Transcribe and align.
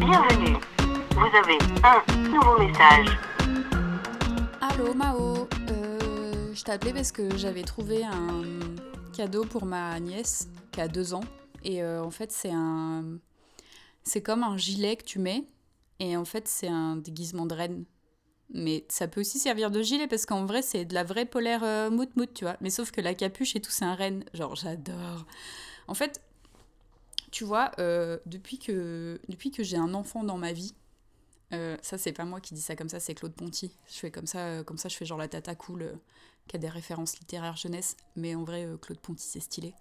Bienvenue. 0.00 0.56
Vous 1.10 1.36
avez 1.36 1.58
un 1.84 2.28
nouveau 2.30 2.58
message. 2.58 3.18
Allô 4.62 4.94
Mao, 4.94 5.46
euh, 5.70 6.54
je 6.54 6.70
appelé 6.72 6.94
parce 6.94 7.12
que 7.12 7.36
j'avais 7.36 7.62
trouvé 7.62 8.02
un 8.02 8.42
cadeau 9.14 9.44
pour 9.44 9.66
ma 9.66 10.00
nièce 10.00 10.48
qui 10.72 10.80
a 10.80 10.88
deux 10.88 11.12
ans. 11.12 11.24
Et 11.64 11.82
euh, 11.82 12.02
en 12.02 12.10
fait, 12.10 12.32
c'est 12.32 12.50
un. 12.50 13.18
C'est 14.02 14.22
comme 14.22 14.42
un 14.42 14.56
gilet 14.56 14.96
que 14.96 15.04
tu 15.04 15.18
mets. 15.18 15.44
Et 15.98 16.16
en 16.16 16.24
fait, 16.24 16.48
c'est 16.48 16.68
un 16.68 16.96
déguisement 16.96 17.44
de 17.44 17.54
reine. 17.54 17.84
Mais 18.54 18.86
ça 18.88 19.06
peut 19.06 19.20
aussi 19.20 19.38
servir 19.38 19.70
de 19.70 19.82
gilet 19.82 20.08
parce 20.08 20.24
qu'en 20.24 20.46
vrai, 20.46 20.62
c'est 20.62 20.86
de 20.86 20.94
la 20.94 21.04
vraie 21.04 21.26
polaire 21.26 21.62
euh, 21.62 21.90
mout 21.90 22.08
mout, 22.16 22.32
tu 22.32 22.44
vois. 22.44 22.56
Mais 22.62 22.70
sauf 22.70 22.90
que 22.90 23.02
la 23.02 23.12
capuche 23.12 23.54
et 23.54 23.60
tout, 23.60 23.70
c'est 23.70 23.84
un 23.84 23.94
renne. 23.94 24.24
Genre, 24.32 24.56
j'adore. 24.56 25.26
En 25.88 25.94
fait, 25.94 26.22
tu 27.30 27.44
vois, 27.44 27.70
euh, 27.78 28.18
depuis 28.26 28.58
que, 28.58 29.20
depuis 29.28 29.50
que 29.50 29.62
j'ai 29.62 29.76
un 29.76 29.94
enfant 29.94 30.24
dans 30.24 30.38
ma 30.38 30.52
vie, 30.52 30.74
euh, 31.52 31.76
ça 31.82 31.98
c'est 31.98 32.12
pas 32.12 32.24
moi 32.24 32.40
qui 32.40 32.54
dis 32.54 32.60
ça 32.60 32.76
comme 32.76 32.88
ça, 32.88 33.00
c'est 33.00 33.14
Claude 33.14 33.34
Ponty. 33.34 33.72
Je 33.88 33.98
fais 33.98 34.10
comme 34.10 34.26
ça, 34.26 34.38
euh, 34.46 34.64
comme 34.64 34.78
ça 34.78 34.88
je 34.88 34.96
fais 34.96 35.04
genre 35.04 35.18
la 35.18 35.28
tata 35.28 35.54
cool 35.54 35.98
qui 36.48 36.56
a 36.56 36.58
des 36.58 36.68
références 36.68 37.18
littéraires 37.18 37.56
jeunesse, 37.56 37.96
mais 38.16 38.34
en 38.34 38.44
vrai 38.44 38.66
Claude 38.80 38.98
Ponty 38.98 39.24
c'est 39.24 39.40
stylé. 39.40 39.74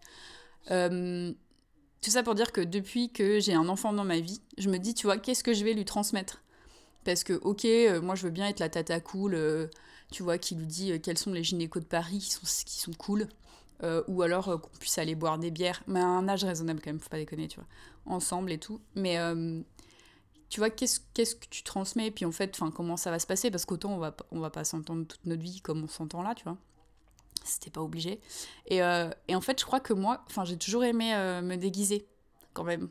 Tout 2.01 2.11
ça 2.11 2.23
pour 2.23 2.33
dire 2.33 2.53
que 2.53 2.61
depuis 2.61 3.11
que 3.11 3.39
j'ai 3.39 3.53
un 3.53 3.67
enfant 3.67 3.91
dans 3.91 4.05
ma 4.05 4.19
vie, 4.19 4.41
je 4.57 4.69
me 4.69 4.77
dis 4.77 4.93
tu 4.93 5.07
vois 5.07 5.17
qu'est-ce 5.17 5.43
que 5.43 5.53
je 5.53 5.63
vais 5.65 5.73
lui 5.73 5.85
transmettre? 5.85 6.43
Parce 7.03 7.23
que 7.23 7.33
ok, 7.33 7.65
moi 8.03 8.15
je 8.15 8.23
veux 8.23 8.29
bien 8.29 8.47
être 8.47 8.59
la 8.59 8.69
tata 8.69 8.99
cool, 8.99 9.69
tu 10.11 10.23
vois, 10.23 10.37
qui 10.37 10.55
lui 10.55 10.67
dit 10.67 10.99
quels 11.01 11.17
sont 11.17 11.31
les 11.31 11.43
gynécos 11.43 11.81
de 11.81 11.87
Paris 11.87 12.19
qui 12.19 12.31
sont, 12.31 12.45
qui 12.65 12.79
sont 12.79 12.93
cool. 12.93 13.27
Euh, 13.81 14.03
ou 14.07 14.21
alors 14.23 14.49
euh, 14.49 14.57
qu'on 14.57 14.77
puisse 14.77 14.97
aller 14.97 15.15
boire 15.15 15.37
des 15.37 15.51
bières, 15.51 15.81
mais 15.87 16.01
à 16.01 16.05
un 16.05 16.27
âge 16.27 16.43
raisonnable 16.43 16.81
quand 16.81 16.89
même, 16.89 16.99
faut 16.99 17.09
pas 17.09 17.17
déconner, 17.17 17.47
tu 17.47 17.59
vois, 17.59 17.67
ensemble 18.05 18.51
et 18.51 18.57
tout. 18.57 18.81
Mais 18.95 19.17
euh, 19.19 19.61
tu 20.49 20.59
vois, 20.59 20.69
qu'est-ce 20.69 20.99
que 20.99 21.45
tu 21.49 21.63
transmets? 21.63 22.07
Et 22.07 22.11
puis 22.11 22.25
en 22.25 22.31
fait, 22.31 22.51
enfin, 22.55 22.71
comment 22.71 22.97
ça 22.97 23.09
va 23.09 23.19
se 23.19 23.27
passer? 23.27 23.51
Parce 23.51 23.65
qu'autant 23.65 23.93
on 23.93 23.97
va, 23.97 24.15
on 24.31 24.39
va 24.41 24.49
pas 24.49 24.65
s'entendre 24.65 25.05
toute 25.07 25.25
notre 25.25 25.41
vie 25.41 25.61
comme 25.61 25.83
on 25.83 25.87
s'entend 25.87 26.21
là, 26.23 26.35
tu 26.35 26.43
vois. 26.43 26.57
C'était 27.45 27.69
pas 27.69 27.81
obligé. 27.81 28.19
Et, 28.67 28.79
et 29.27 29.35
en 29.35 29.41
fait, 29.41 29.59
je 29.59 29.65
crois 29.65 29.79
que 29.79 29.93
moi, 29.93 30.25
j'ai 30.43 30.57
toujours 30.57 30.83
aimé 30.83 31.13
me 31.41 31.55
déguiser, 31.55 32.05
quand 32.53 32.65
même. 32.65 32.89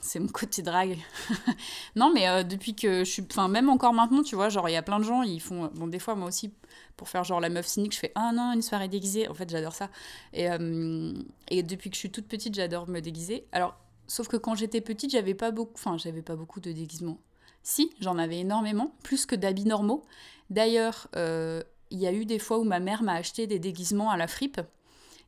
C'est 0.00 0.18
mon 0.18 0.28
côté 0.28 0.62
drague. 0.62 0.98
non, 1.96 2.10
mais 2.12 2.28
euh, 2.28 2.42
depuis 2.42 2.74
que 2.74 3.04
je 3.04 3.10
suis. 3.10 3.26
Enfin, 3.30 3.48
même 3.48 3.68
encore 3.68 3.92
maintenant, 3.92 4.22
tu 4.22 4.34
vois, 4.34 4.48
genre, 4.48 4.68
il 4.68 4.72
y 4.72 4.76
a 4.76 4.82
plein 4.82 4.98
de 4.98 5.04
gens, 5.04 5.22
ils 5.22 5.40
font. 5.40 5.70
Bon, 5.74 5.86
des 5.86 5.98
fois, 5.98 6.14
moi 6.14 6.28
aussi, 6.28 6.52
pour 6.96 7.08
faire 7.08 7.22
genre 7.24 7.40
la 7.40 7.50
meuf 7.50 7.66
cynique, 7.66 7.94
je 7.94 7.98
fais 7.98 8.12
Ah 8.14 8.32
non, 8.32 8.52
une 8.52 8.62
soirée 8.62 8.88
déguisée. 8.88 9.28
En 9.28 9.34
fait, 9.34 9.48
j'adore 9.50 9.74
ça. 9.74 9.90
Et, 10.32 10.50
euh, 10.50 11.12
et 11.48 11.62
depuis 11.62 11.90
que 11.90 11.96
je 11.96 12.00
suis 12.00 12.10
toute 12.10 12.28
petite, 12.28 12.54
j'adore 12.54 12.88
me 12.88 13.00
déguiser. 13.00 13.46
Alors, 13.52 13.76
sauf 14.06 14.28
que 14.28 14.36
quand 14.36 14.54
j'étais 14.54 14.80
petite, 14.80 15.10
j'avais 15.10 15.34
pas 15.34 15.50
beaucoup. 15.50 15.74
Enfin, 15.74 15.98
j'avais 15.98 16.22
pas 16.22 16.36
beaucoup 16.36 16.60
de 16.60 16.72
déguisements. 16.72 17.18
Si, 17.62 17.92
j'en 18.00 18.16
avais 18.16 18.38
énormément, 18.38 18.94
plus 19.02 19.26
que 19.26 19.34
d'habits 19.34 19.66
normaux. 19.66 20.02
D'ailleurs, 20.48 21.08
euh, 21.14 21.62
il 21.90 21.98
y 21.98 22.06
a 22.06 22.12
eu 22.12 22.24
des 22.24 22.38
fois 22.38 22.58
où 22.58 22.64
ma 22.64 22.80
mère 22.80 23.02
m'a 23.02 23.14
acheté 23.14 23.46
des 23.46 23.58
déguisements 23.58 24.10
à 24.10 24.16
la 24.16 24.26
fripe 24.26 24.60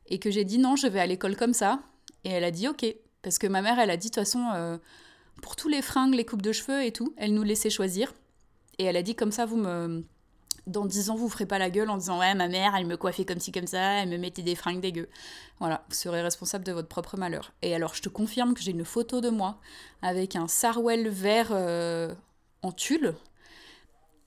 et 0.07 0.19
que 0.19 0.31
j'ai 0.31 0.45
dit 0.45 0.57
non, 0.57 0.75
je 0.75 0.87
vais 0.87 0.99
à 0.99 1.05
l'école 1.05 1.35
comme 1.35 1.53
ça. 1.53 1.79
Et 2.23 2.29
elle 2.29 2.43
a 2.43 2.51
dit 2.51 2.67
ok. 2.67 2.85
Parce 3.23 3.39
que 3.39 3.47
ma 3.47 3.61
mère, 3.61 3.79
elle 3.79 3.89
a 3.89 3.97
dit 3.97 4.09
de 4.09 4.13
toute 4.13 4.23
façon, 4.23 4.45
euh, 4.53 4.77
pour 5.41 5.55
tous 5.55 5.69
les 5.69 5.81
fringues, 5.81 6.13
les 6.13 6.25
coupes 6.25 6.41
de 6.41 6.51
cheveux 6.51 6.83
et 6.83 6.91
tout, 6.91 7.13
elle 7.17 7.33
nous 7.33 7.43
laissait 7.43 7.71
choisir. 7.71 8.13
Et 8.77 8.83
elle 8.83 8.97
a 8.97 9.01
dit 9.01 9.15
comme 9.15 9.31
ça, 9.31 9.45
vous 9.45 9.57
me. 9.57 10.03
Dans 10.65 10.85
10 10.85 11.09
ans, 11.09 11.15
vous 11.15 11.27
ferez 11.27 11.45
pas 11.45 11.59
la 11.59 11.69
gueule 11.69 11.89
en 11.89 11.97
disant 11.97 12.19
ouais, 12.19 12.35
ma 12.35 12.47
mère, 12.47 12.73
elle 12.77 12.85
me 12.85 12.95
coiffait 12.95 13.25
comme 13.25 13.39
ci, 13.39 13.51
comme 13.51 13.67
ça, 13.67 14.01
elle 14.01 14.07
me 14.07 14.17
mettait 14.17 14.43
des 14.43 14.55
fringues 14.55 14.79
dégueu. 14.79 15.09
Voilà, 15.59 15.83
vous 15.89 15.95
serez 15.95 16.21
responsable 16.21 16.63
de 16.63 16.71
votre 16.71 16.87
propre 16.87 17.17
malheur. 17.17 17.51
Et 17.61 17.75
alors, 17.75 17.95
je 17.95 18.01
te 18.01 18.07
confirme 18.07 18.53
que 18.53 18.61
j'ai 18.61 18.71
une 18.71 18.85
photo 18.85 19.19
de 19.19 19.29
moi 19.29 19.59
avec 20.01 20.37
un 20.37 20.47
sarouel 20.47 21.09
vert 21.09 21.49
euh, 21.51 22.13
en 22.61 22.71
tulle 22.71 23.13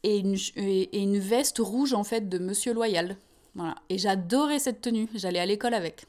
et 0.03 0.19
une, 0.19 0.37
et, 0.57 0.83
et 0.83 1.01
une 1.01 1.19
veste 1.19 1.59
rouge 1.59 1.95
en 1.95 2.05
fait 2.05 2.29
de 2.29 2.39
Monsieur 2.39 2.75
Loyal. 2.75 3.17
Voilà. 3.55 3.77
Et 3.89 3.97
j'adorais 3.97 4.59
cette 4.59 4.83
tenue. 4.83 5.09
J'allais 5.15 5.39
à 5.39 5.47
l'école 5.47 5.73
avec. 5.73 6.05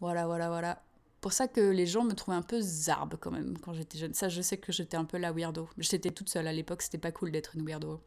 Voilà, 0.00 0.26
voilà, 0.26 0.48
voilà. 0.48 0.82
Pour 1.20 1.32
ça 1.32 1.48
que 1.48 1.60
les 1.60 1.86
gens 1.86 2.04
me 2.04 2.12
trouvaient 2.12 2.36
un 2.36 2.42
peu 2.42 2.60
zarbe 2.60 3.16
quand 3.20 3.30
même 3.30 3.58
quand 3.58 3.72
j'étais 3.72 3.98
jeune. 3.98 4.14
Ça, 4.14 4.28
je 4.28 4.40
sais 4.40 4.56
que 4.56 4.72
j'étais 4.72 4.96
un 4.96 5.04
peu 5.04 5.18
la 5.18 5.32
weirdo. 5.32 5.68
J'étais 5.78 6.10
toute 6.10 6.28
seule 6.28 6.46
à 6.46 6.52
l'époque, 6.52 6.82
c'était 6.82 6.98
pas 6.98 7.12
cool 7.12 7.32
d'être 7.32 7.56
une 7.56 7.64
weirdo. 7.64 8.00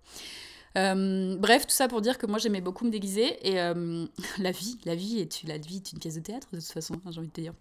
Euh, 0.78 1.36
bref, 1.38 1.68
tout 1.68 1.74
ça 1.74 1.90
pour 1.90 2.00
dire 2.00 2.18
que 2.18 2.26
moi 2.26 2.40
j'aimais 2.40 2.62
beaucoup 2.62 2.86
me 2.86 2.92
déguiser 2.92 3.46
et 3.46 3.60
euh, 3.60 4.06
la 4.38 4.52
vie, 4.52 4.80
la 4.86 4.96
vie 4.96 5.20
est, 5.20 5.44
la 5.44 5.58
vie 5.58 5.78
est 5.78 5.92
une 5.92 6.00
pièce 6.00 6.16
de 6.16 6.22
théâtre 6.22 6.48
de 6.54 6.60
toute 6.60 6.72
façon, 6.72 6.94
hein, 7.06 7.12
j'ai 7.12 7.20
envie 7.20 7.28
de 7.28 7.34
te 7.34 7.42
dire. 7.42 7.54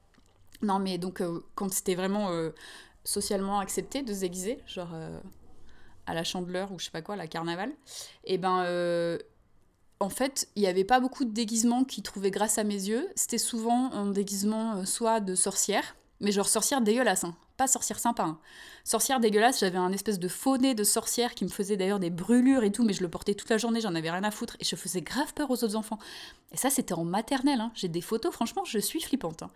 Non, 0.62 0.78
mais 0.78 0.97
donc 0.97 1.21
euh, 1.21 1.41
quand 1.56 1.72
c'était 1.72 1.97
vraiment 1.97 2.31
socialement 3.03 3.59
accepté 3.59 4.03
de 4.03 4.15
se 4.15 4.21
déguiser, 4.21 4.59
genre 4.67 4.94
à 6.11 6.15
la 6.15 6.25
chandeleur 6.25 6.72
ou 6.72 6.78
je 6.78 6.87
sais 6.87 6.91
pas 6.91 7.03
quoi, 7.03 7.17
la 7.17 7.27
carnaval, 7.27 7.72
et 8.25 8.38
ben 8.38 8.65
euh, 8.65 9.19
en 10.00 10.09
fait, 10.09 10.49
il 10.56 10.62
n'y 10.62 10.69
avait 10.69 10.84
pas 10.84 10.99
beaucoup 11.00 11.25
de 11.25 11.31
déguisements 11.33 11.84
qui 11.84 12.03
trouvaient 12.03 12.31
grâce 12.31 12.56
à 12.59 12.65
mes 12.65 12.75
yeux. 12.88 13.06
C'était 13.16 13.38
souvent 13.38 13.93
un 13.93 14.06
déguisement 14.11 14.77
euh, 14.77 14.84
soit 14.87 15.21
de 15.21 15.34
sorcière, 15.34 15.94
mais 16.21 16.33
genre 16.33 16.49
sorcière 16.49 16.81
dégueulasse, 16.81 17.25
hein. 17.25 17.37
pas 17.59 17.66
sorcière 17.66 17.99
sympa. 17.99 18.22
hein. 18.25 18.38
Sorcière 18.83 19.21
dégueulasse, 19.21 19.61
j'avais 19.61 19.77
un 19.78 19.93
espèce 19.93 20.19
de 20.19 20.27
faux 20.28 20.56
nez 20.56 20.75
de 20.75 20.84
sorcière 20.84 21.34
qui 21.34 21.44
me 21.44 21.50
faisait 21.50 21.77
d'ailleurs 21.77 22.00
des 22.00 22.09
brûlures 22.11 22.65
et 22.65 22.72
tout, 22.72 22.83
mais 22.83 22.94
je 22.94 23.03
le 23.03 23.11
portais 23.11 23.34
toute 23.34 23.50
la 23.50 23.59
journée, 23.59 23.83
j'en 23.83 23.94
avais 23.94 24.11
rien 24.11 24.25
à 24.25 24.31
foutre 24.31 24.56
et 24.59 24.65
je 24.65 24.75
faisais 24.75 25.03
grave 25.03 25.34
peur 25.34 25.50
aux 25.50 25.62
autres 25.65 25.77
enfants. 25.77 25.99
Et 26.53 26.56
ça, 26.56 26.71
c'était 26.71 26.94
en 26.94 27.05
maternelle. 27.05 27.61
hein. 27.61 27.71
J'ai 27.75 27.88
des 27.88 28.00
photos, 28.00 28.32
franchement, 28.32 28.65
je 28.65 28.78
suis 28.78 29.00
flippante. 29.03 29.43
hein. 29.43 29.50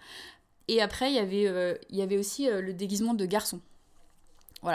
Et 0.69 0.81
après, 0.83 1.11
il 1.11 1.15
y 1.15 1.19
avait, 1.19 1.47
euh, 1.47 1.75
y 1.91 2.03
avait 2.03 2.19
aussi 2.19 2.49
euh, 2.51 2.61
le 2.61 2.73
déguisement 2.75 3.15
de 3.15 3.25
garçon. 3.27 3.61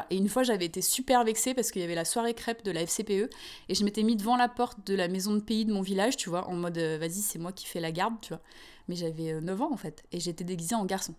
Et 0.10 0.18
une 0.18 0.30
fois, 0.30 0.44
j'avais 0.44 0.66
été 0.66 0.82
super 0.82 1.24
vexée 1.24 1.54
parce 1.54 1.72
qu'il 1.72 1.82
y 1.82 1.86
avait 1.86 1.96
la 1.96 2.06
soirée 2.06 2.34
crêpe 2.34 2.64
de 2.64 2.72
la 2.72 2.86
FCPE 2.86 3.30
et 3.70 3.76
je 3.76 3.84
m'étais 3.84 4.04
mis 4.04 4.16
devant 4.16 4.38
la 4.38 4.48
porte 4.48 4.86
de 4.86 4.96
la 4.96 5.08
maison 5.08 5.34
de 5.34 5.40
pays 5.40 5.66
de 5.66 5.74
mon 5.74 5.82
village, 5.82 6.18
tu 6.18 6.30
vois, 6.30 6.48
en 6.48 6.54
mode 6.54 6.78
euh, 6.78 6.98
vas-y, 7.00 7.22
c'est 7.22 7.40
moi 7.40 7.52
qui 7.52 7.66
fais 7.66 7.80
la 7.80 7.92
garde, 7.92 8.16
tu 8.22 8.30
vois. 8.30 8.42
Mais 8.88 8.96
j'avais 8.96 9.34
euh, 9.34 9.42
9 9.42 9.62
ans 9.62 9.72
en 9.72 9.78
fait 9.78 10.04
et 10.12 10.20
j'étais 10.20 10.44
déguisée 10.44 10.76
en 10.76 10.86
garçon. 10.86 11.16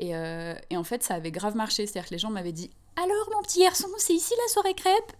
Euh, 0.00 0.54
et 0.70 0.76
en 0.76 0.84
fait, 0.84 1.02
ça 1.02 1.14
avait 1.14 1.30
grave 1.30 1.56
marché. 1.56 1.86
C'est-à-dire 1.86 2.08
que 2.08 2.14
les 2.14 2.18
gens 2.18 2.30
m'avaient 2.30 2.52
dit 2.52 2.70
Alors, 2.96 3.28
mon 3.32 3.42
petit 3.42 3.60
garçon, 3.60 3.88
c'est 3.98 4.14
ici 4.14 4.34
la 4.44 4.52
soirée 4.52 4.74
crêpe? 4.74 5.12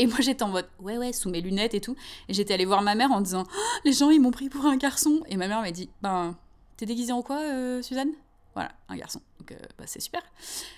Et 0.00 0.06
moi 0.06 0.18
j'étais 0.20 0.44
en 0.44 0.48
mode 0.48 0.68
ouais 0.78 0.96
ouais 0.96 1.12
sous 1.12 1.28
mes 1.28 1.40
lunettes 1.40 1.74
et 1.74 1.80
tout. 1.80 1.96
Et 2.28 2.34
j'étais 2.34 2.54
allée 2.54 2.64
voir 2.64 2.82
ma 2.82 2.94
mère 2.94 3.10
en 3.10 3.20
disant 3.20 3.44
Oh, 3.48 3.60
les 3.84 3.92
gens 3.92 4.10
ils 4.10 4.20
m'ont 4.20 4.30
pris 4.30 4.48
pour 4.48 4.64
un 4.64 4.76
garçon. 4.76 5.24
Et 5.28 5.36
ma 5.36 5.48
mère 5.48 5.60
m'a 5.60 5.72
dit 5.72 5.90
ben 6.02 6.36
t'es 6.76 6.86
déguisée 6.86 7.12
en 7.12 7.22
quoi 7.22 7.40
euh, 7.40 7.82
Suzanne? 7.82 8.12
Voilà 8.54 8.70
un 8.88 8.96
garçon. 8.96 9.20
Donc 9.40 9.50
euh, 9.50 9.56
bah, 9.76 9.84
c'est 9.86 10.00
super. 10.00 10.22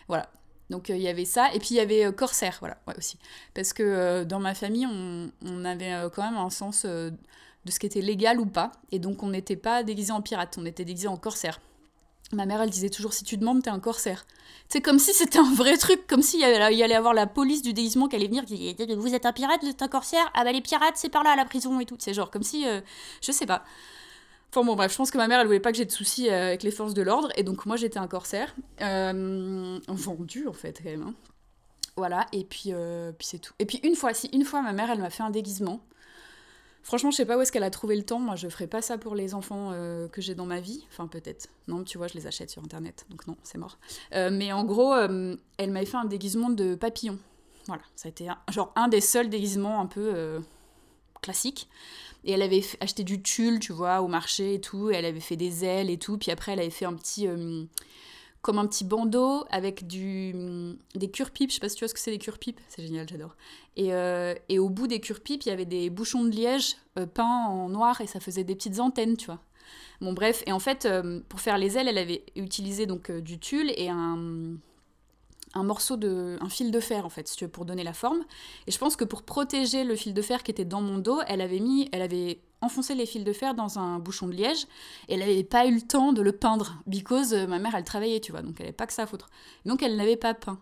Voilà 0.08 0.30
donc 0.70 0.88
euh, 0.88 0.96
il 0.96 1.02
y 1.02 1.08
avait 1.08 1.24
ça. 1.24 1.52
Et 1.52 1.58
puis 1.58 1.68
il 1.72 1.76
y 1.76 1.80
avait 1.80 2.06
euh, 2.06 2.12
corsaire 2.12 2.56
voilà 2.60 2.78
ouais, 2.86 2.94
aussi. 2.96 3.18
Parce 3.54 3.72
que 3.72 3.82
euh, 3.82 4.24
dans 4.24 4.40
ma 4.40 4.54
famille 4.54 4.86
on, 4.86 5.64
avait 5.64 5.92
quand 6.14 6.22
même 6.22 6.38
un 6.38 6.50
sens 6.50 6.86
de 6.86 7.12
ce 7.68 7.78
qui 7.78 7.86
était 7.86 8.00
légal 8.00 8.40
ou 8.40 8.46
pas. 8.46 8.72
Et 8.92 8.98
donc 8.98 9.22
on 9.22 9.28
n'était 9.28 9.56
pas 9.56 9.82
déguisé 9.82 10.12
en 10.12 10.22
pirate 10.22 10.56
on 10.58 10.64
était 10.64 10.84
déguisé 10.84 11.08
en 11.08 11.16
corsaire 11.16 11.60
Ma 12.32 12.46
mère, 12.46 12.62
elle 12.62 12.70
disait 12.70 12.90
toujours 12.90 13.12
si 13.12 13.24
tu 13.24 13.36
demandes, 13.36 13.60
t'es 13.60 13.70
un 13.70 13.80
corsaire. 13.80 14.24
C'est 14.68 14.80
comme 14.80 15.00
si 15.00 15.12
c'était 15.12 15.40
un 15.40 15.52
vrai 15.52 15.76
truc, 15.76 16.06
comme 16.06 16.22
s'il 16.22 16.38
y, 16.38 16.42
y 16.44 16.82
allait 16.84 16.94
avoir 16.94 17.12
la 17.12 17.26
police 17.26 17.60
du 17.60 17.72
déguisement 17.72 18.06
qui 18.06 18.14
allait 18.14 18.28
venir, 18.28 18.44
qui 18.44 18.72
disait 18.72 18.94
vous 18.94 19.14
êtes 19.16 19.26
un 19.26 19.32
pirate, 19.32 19.60
vous 19.62 19.68
êtes 19.68 19.82
un 19.82 19.88
corsaire, 19.88 20.30
ah 20.34 20.44
bah 20.44 20.52
les 20.52 20.60
pirates 20.60 20.94
c'est 20.94 21.08
par 21.08 21.24
là 21.24 21.30
à 21.32 21.36
la 21.36 21.44
prison 21.44 21.80
et 21.80 21.86
tout. 21.86 21.96
C'est 21.98 22.14
genre 22.14 22.30
comme 22.30 22.44
si, 22.44 22.64
je 23.20 23.32
sais 23.32 23.46
pas. 23.46 23.64
Enfin 24.52 24.64
bon 24.64 24.74
bref, 24.74 24.90
je 24.92 24.96
pense 24.96 25.10
que 25.12 25.16
ma 25.18 25.28
mère 25.28 25.38
elle 25.40 25.46
voulait 25.46 25.60
pas 25.60 25.70
que 25.70 25.78
j'ai 25.78 25.84
de 25.84 25.92
soucis 25.92 26.28
euh, 26.28 26.48
avec 26.48 26.62
les 26.64 26.72
forces 26.72 26.92
de 26.94 27.02
l'ordre 27.02 27.28
et 27.36 27.44
donc 27.44 27.66
moi 27.66 27.76
j'étais 27.76 27.98
un 27.98 28.08
corsaire, 28.08 28.54
euh, 28.80 29.78
vendu 29.88 30.48
en 30.48 30.52
fait 30.52 30.80
quand 30.82 30.90
même. 30.90 31.02
hein. 31.02 31.14
Voilà 31.96 32.26
et 32.32 32.44
puis 32.44 32.70
euh, 32.72 33.12
puis 33.12 33.26
c'est 33.28 33.38
tout. 33.38 33.52
Et 33.60 33.66
puis 33.66 33.78
une 33.84 33.94
fois, 33.94 34.12
si 34.14 34.26
une 34.32 34.44
fois 34.44 34.60
ma 34.62 34.72
mère 34.72 34.90
elle 34.90 34.98
m'a 35.00 35.10
fait 35.10 35.22
un 35.22 35.30
déguisement. 35.30 35.80
Franchement, 36.82 37.10
je 37.10 37.16
sais 37.18 37.26
pas 37.26 37.36
où 37.36 37.42
est-ce 37.42 37.52
qu'elle 37.52 37.62
a 37.62 37.68
trouvé 37.70 37.94
le 37.94 38.02
temps. 38.04 38.18
Moi, 38.18 38.36
je 38.36 38.48
ferai 38.48 38.66
pas 38.66 38.80
ça 38.80 38.96
pour 38.96 39.14
les 39.14 39.34
enfants 39.34 39.70
que 40.10 40.22
j'ai 40.22 40.34
dans 40.34 40.46
ma 40.46 40.60
vie. 40.60 40.82
Enfin, 40.90 41.08
peut-être. 41.08 41.48
Non, 41.68 41.84
tu 41.84 41.98
vois, 41.98 42.06
je 42.08 42.14
les 42.14 42.26
achète 42.26 42.48
sur 42.48 42.64
internet. 42.64 43.04
Donc, 43.10 43.26
non, 43.26 43.36
c'est 43.42 43.58
mort. 43.58 43.78
Mais 44.14 44.50
en 44.54 44.64
gros, 44.64 44.94
elle 44.96 45.70
m'avait 45.70 45.84
fait 45.84 45.98
un 45.98 46.06
déguisement 46.06 46.48
de 46.48 46.74
papillon. 46.74 47.18
Voilà. 47.66 47.82
Ça 47.96 48.08
a 48.08 48.10
été 48.10 48.30
un- 48.30 48.38
genre 48.50 48.72
un 48.76 48.88
des 48.88 49.02
seuls 49.02 49.28
déguisements 49.28 49.78
un 49.82 49.86
peu 49.86 50.40
classiques. 51.20 51.68
Et 52.24 52.32
elle 52.32 52.42
avait 52.42 52.62
acheté 52.80 53.02
du 53.02 53.22
tulle, 53.22 53.60
tu 53.60 53.72
vois, 53.72 54.02
au 54.02 54.08
marché 54.08 54.54
et 54.54 54.60
tout. 54.60 54.90
Et 54.90 54.94
elle 54.94 55.04
avait 55.04 55.20
fait 55.20 55.36
des 55.36 55.64
ailes 55.64 55.90
et 55.90 55.98
tout. 55.98 56.18
Puis 56.18 56.30
après, 56.30 56.52
elle 56.52 56.60
avait 56.60 56.70
fait 56.70 56.84
un 56.84 56.94
petit. 56.94 57.26
euh, 57.26 57.64
comme 58.42 58.58
un 58.58 58.66
petit 58.66 58.84
bandeau 58.84 59.44
avec 59.50 59.86
du, 59.86 60.34
des 60.94 61.10
cure-pipes. 61.10 61.50
Je 61.50 61.56
sais 61.56 61.60
pas 61.60 61.68
si 61.68 61.76
tu 61.76 61.84
vois 61.84 61.88
ce 61.88 61.94
que 61.94 62.00
c'est 62.00 62.10
des 62.10 62.18
cure-pipes. 62.18 62.58
C'est 62.68 62.82
génial, 62.82 63.06
j'adore. 63.06 63.36
Et, 63.76 63.92
euh, 63.92 64.34
et 64.48 64.58
au 64.58 64.70
bout 64.70 64.86
des 64.86 64.98
cure-pipes, 64.98 65.42
il 65.44 65.50
y 65.50 65.52
avait 65.52 65.66
des 65.66 65.90
bouchons 65.90 66.24
de 66.24 66.30
liège 66.30 66.76
euh, 66.98 67.04
peints 67.04 67.44
en 67.48 67.68
noir 67.68 68.00
et 68.00 68.06
ça 68.06 68.18
faisait 68.18 68.44
des 68.44 68.54
petites 68.54 68.80
antennes, 68.80 69.18
tu 69.18 69.26
vois. 69.26 69.40
Bon, 70.00 70.14
bref. 70.14 70.42
Et 70.46 70.52
en 70.52 70.58
fait, 70.58 70.88
pour 71.28 71.40
faire 71.40 71.58
les 71.58 71.76
ailes, 71.76 71.88
elle 71.88 71.98
avait 71.98 72.24
utilisé 72.34 72.86
donc 72.86 73.10
du 73.10 73.38
tulle 73.38 73.70
et 73.76 73.90
un, 73.90 74.56
un 75.54 75.62
morceau 75.62 75.96
de. 75.96 76.38
un 76.40 76.48
fil 76.48 76.70
de 76.70 76.80
fer, 76.80 77.04
en 77.04 77.10
fait, 77.10 77.28
si 77.28 77.36
tu 77.36 77.44
veux, 77.44 77.50
pour 77.50 77.64
donner 77.64 77.84
la 77.84 77.92
forme. 77.92 78.24
Et 78.66 78.70
je 78.70 78.78
pense 78.78 78.96
que 78.96 79.04
pour 79.04 79.22
protéger 79.22 79.84
le 79.84 79.96
fil 79.96 80.14
de 80.14 80.22
fer 80.22 80.42
qui 80.42 80.50
était 80.50 80.64
dans 80.64 80.80
mon 80.80 80.98
dos, 80.98 81.20
elle 81.26 81.40
avait 81.40 81.60
mis. 81.60 81.88
Elle 81.92 82.02
avait 82.02 82.40
enfoncé 82.62 82.94
les 82.94 83.06
fils 83.06 83.24
de 83.24 83.32
fer 83.32 83.54
dans 83.54 83.78
un 83.78 83.98
bouchon 83.98 84.28
de 84.28 84.34
liège 84.34 84.66
et 85.08 85.14
elle 85.14 85.20
n'avait 85.20 85.44
pas 85.44 85.66
eu 85.66 85.74
le 85.74 85.80
temps 85.80 86.12
de 86.12 86.22
le 86.22 86.32
peindre 86.32 86.76
because 86.86 87.32
euh, 87.32 87.46
ma 87.46 87.58
mère 87.58 87.74
elle 87.74 87.84
travaillait 87.84 88.20
tu 88.20 88.32
vois 88.32 88.42
donc 88.42 88.56
elle 88.58 88.66
n'avait 88.66 88.76
pas 88.76 88.86
que 88.86 88.92
ça 88.92 89.04
à 89.04 89.06
foutre 89.06 89.30
donc 89.64 89.82
elle 89.82 89.96
n'avait 89.96 90.16
pas 90.16 90.34
peint 90.34 90.60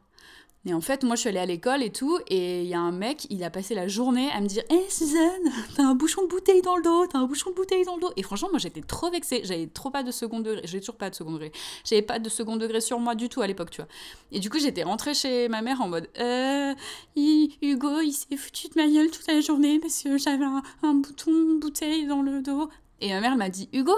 Et 0.69 0.75
en 0.75 0.83
fait, 0.83 1.03
moi, 1.03 1.17
je 1.17 1.21
suis 1.21 1.31
allée 1.31 1.39
à 1.39 1.47
l'école 1.47 1.83
et 1.83 1.89
tout, 1.89 2.19
et 2.27 2.61
il 2.61 2.69
y 2.69 2.75
a 2.75 2.79
un 2.79 2.93
mec, 2.93 3.27
il 3.31 3.43
a 3.43 3.49
passé 3.49 3.75
la 3.75 3.89
journée 3.89 4.29
à 4.33 4.43
me 4.43 4.47
dire 4.47 4.63
Hé 4.69 4.85
Suzanne, 4.91 5.51
t'as 5.75 5.83
un 5.83 5.95
bouchon 5.95 6.23
de 6.25 6.29
bouteille 6.29 6.61
dans 6.61 6.77
le 6.77 6.83
dos, 6.83 7.07
t'as 7.07 7.21
un 7.21 7.25
bouchon 7.25 7.49
de 7.51 7.55
bouteille 7.55 7.87
dans 7.87 7.95
le 7.95 8.03
dos. 8.03 8.13
Et 8.19 8.23
franchement, 8.23 8.49
moi, 8.51 8.59
j'étais 8.59 8.83
trop 8.83 9.11
vexée. 9.11 9.41
J'avais 9.45 9.67
trop 9.67 9.89
pas 9.89 10.03
de 10.03 10.11
second 10.11 10.41
degré. 10.41 10.61
J'ai 10.65 10.81
toujours 10.81 10.97
pas 10.97 11.09
de 11.09 11.15
second 11.15 11.33
degré. 11.33 11.53
J'avais 11.85 12.03
pas 12.03 12.19
de 12.19 12.29
second 12.29 12.57
degré 12.57 12.83
sur 12.83 13.01
moi 13.01 13.15
du 13.15 13.31
tout 13.31 13.41
à 13.41 13.47
l'époque, 13.47 13.71
tu 13.71 13.81
vois. 13.81 13.89
Et 14.31 14.41
du 14.41 14.51
coup, 14.51 14.59
j'étais 14.59 14.83
rentrée 14.83 15.15
chez 15.15 15.49
ma 15.49 15.63
mère 15.63 15.81
en 15.81 15.89
mode 15.89 16.11
Euh, 16.21 16.75
Hugo, 17.17 18.01
il 18.03 18.13
s'est 18.13 18.37
foutu 18.37 18.69
de 18.69 18.75
ma 18.77 18.89
gueule 18.89 19.11
toute 19.11 19.27
la 19.27 19.41
journée 19.41 19.79
parce 19.79 20.03
que 20.03 20.19
j'avais 20.19 20.45
un, 20.45 20.95
bouton 20.95 21.31
de 21.31 21.61
bouteille 21.61 22.07
dans 22.07 22.21
le 22.21 22.43
dos. 22.43 22.69
Et 23.01 23.09
ma 23.09 23.21
mère 23.21 23.37
m'a 23.39 23.49
dit 23.49 23.71
Hugo? 23.73 23.95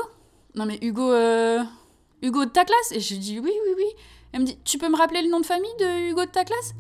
Non, 0.55 0.67
mais 0.67 0.79
Hugo, 0.83 1.11
euh, 1.11 1.65
Hugo 2.23 2.45
de 2.45 2.51
ta 2.51 2.65
classe? 2.65 2.93
Et 2.93 3.01
je 3.01 3.15
lui 3.15 3.21
dis 3.21 3.39
Oui, 3.39 3.53
oui, 3.53 3.75
oui. 3.77 3.85
Elle 4.33 4.41
me 4.41 4.47
dit 4.47 4.59
Tu 4.65 4.79
peux 4.79 4.89
me 4.89 4.97
rappeler 4.97 5.23
le 5.23 5.31
nom 5.31 5.41
de 5.41 5.47
famille 5.47 5.75
de 5.79 6.11
Hugo 6.11 6.25
de 6.25 6.31
ta 6.31 6.45
classe? 6.45 6.75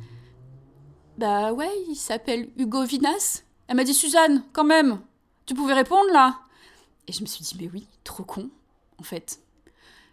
Bah 1.19 1.52
ouais, 1.52 1.70
il 1.88 1.96
s'appelle 1.96 2.48
Hugo 2.56 2.84
Vinas. 2.84 3.42
Elle 3.69 3.76
m'a 3.76 3.84
dit 3.84 3.94
Suzanne, 3.94 4.42
quand 4.52 4.64
même, 4.64 5.00
tu 5.46 5.54
pouvais 5.54 5.75
répondre 5.75 6.10
là 6.12 6.40
Et 7.06 7.12
je 7.12 7.20
me 7.20 7.26
suis 7.26 7.44
dit 7.44 7.56
Mais 7.60 7.70
oui, 7.72 7.87
trop 8.04 8.25
con, 8.25 8.50
en 8.98 9.02
fait. 9.02 9.40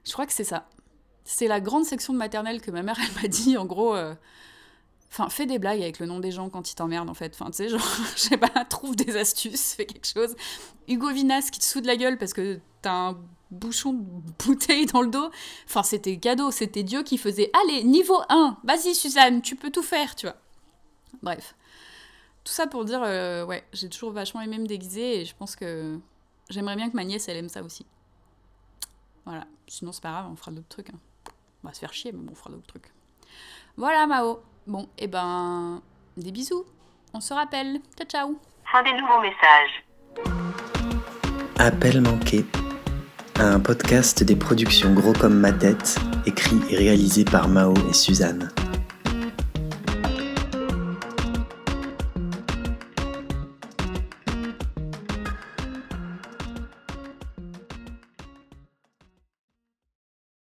Je 0.04 0.12
crois 0.12 0.26
que 0.26 0.34
c'est 0.34 0.44
ça. 0.44 0.68
C'est 1.24 1.48
la 1.48 1.60
grande 1.60 1.86
section 1.86 2.14
de 2.14 2.18
maternelle 2.18 2.62
que 2.62 2.72
ma 2.72 2.84
mère, 2.84 2.98
elle 3.02 3.22
m'a 3.22 3.28
dit, 3.28 3.58
en 3.58 3.66
gros. 3.66 3.96
Euh, 3.96 4.16
enfin, 5.12 5.30
fais 5.30 5.46
des 5.46 5.60
blagues 5.60 5.82
avec 5.82 6.00
le 6.00 6.06
nom 6.06 6.20
des 6.20 6.32
gens 6.32 6.50
quand 6.50 6.72
ils 6.72 6.76
t'emmerdent, 6.76 7.10
en 7.10 7.14
fait. 7.14 7.34
Enfin, 7.34 7.52
tu 7.52 7.58
sais, 7.58 7.70
genre, 7.70 7.82
je 8.16 8.22
sais 8.22 8.38
pas, 8.38 8.66
trouve 8.66 8.96
des 8.96 9.18
astuces, 9.18 9.74
fais 9.74 9.86
quelque 9.86 10.08
chose. 10.08 10.36
Hugo 10.88 11.12
Vinas 11.12 11.50
qui 11.52 11.60
te 11.60 11.66
soude 11.66 11.86
la 11.86 11.96
gueule 11.96 12.18
parce 12.18 12.34
que 12.34 12.60
t'as 12.82 13.10
un 13.10 13.18
bouchon 13.52 13.94
de 13.94 14.04
bouteille 14.46 14.86
dans 14.86 15.02
le 15.02 15.10
dos. 15.10 15.30
Enfin, 15.66 15.84
c'était 15.84 16.18
cadeau, 16.18 16.52
c'était 16.52 16.84
Dieu 16.84 17.04
qui 17.04 17.18
faisait 17.18 17.50
Allez, 17.64 17.84
niveau 17.84 18.20
1, 18.30 18.58
vas-y 18.64 18.94
Suzanne, 18.94 19.42
tu 19.42 19.56
peux 19.56 19.72
tout 19.72 19.84
faire, 19.84 20.16
tu 20.16 20.26
vois. 20.26 20.36
Bref. 21.22 21.56
Tout 22.44 22.54
ça 22.54 22.68
pour 22.68 22.86
dire, 22.86 23.02
euh, 23.04 23.46
ouais, 23.46 23.66
j'ai 23.74 23.90
toujours 23.90 24.12
vachement 24.12 24.42
aimé 24.42 24.58
me 24.58 24.68
déguiser 24.68 25.22
et 25.22 25.26
je 25.26 25.36
pense 25.36 25.56
que 25.56 26.00
j'aimerais 26.50 26.76
bien 26.76 26.90
que 26.90 26.96
ma 26.96 27.04
nièce, 27.04 27.28
elle 27.28 27.38
aime 27.38 27.50
ça 27.50 27.62
aussi. 27.62 27.86
Voilà. 29.26 29.46
Sinon, 29.68 29.92
c'est 29.92 30.02
pas 30.02 30.12
grave, 30.12 30.28
on 30.32 30.36
fera 30.38 30.52
d'autres 30.52 30.70
trucs. 30.70 30.90
Hein. 30.90 31.00
On 31.64 31.68
va 31.68 31.74
se 31.74 31.80
faire 31.80 31.92
chier, 31.92 32.14
mais 32.14 32.20
bon, 32.20 32.32
on 32.32 32.36
fera 32.36 32.50
d'autres 32.50 32.68
trucs. 32.68 32.92
Voilà, 33.76 34.08
Mao. 34.08 34.40
Bon, 34.68 34.84
et 34.98 35.06
eh 35.06 35.08
ben, 35.08 35.82
des 36.18 36.32
bisous. 36.32 36.66
On 37.14 37.22
se 37.22 37.34
rappelle. 37.34 37.80
Ciao, 37.98 38.08
ciao. 38.08 38.40
Fin 38.70 38.84
des 38.84 38.92
nouveaux 38.92 39.22
messages. 39.22 39.84
Appel 41.58 42.02
manqué 42.02 42.46
un 43.40 43.60
podcast 43.60 44.24
des 44.24 44.36
productions 44.36 44.94
Gros 44.94 45.14
comme 45.14 45.40
ma 45.40 45.54
tête, 45.54 45.98
écrit 46.26 46.60
et 46.70 46.76
réalisé 46.76 47.24
par 47.24 47.48
Mao 47.48 47.74
et 47.90 47.94
Suzanne. 47.94 48.50